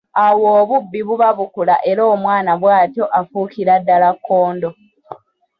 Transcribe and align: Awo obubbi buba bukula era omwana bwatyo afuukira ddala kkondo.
Awo 0.25 0.47
obubbi 0.61 0.99
buba 1.07 1.29
bukula 1.37 1.75
era 1.91 2.01
omwana 2.13 2.51
bwatyo 2.61 3.03
afuukira 3.19 3.73
ddala 3.81 4.09
kkondo. 4.15 4.69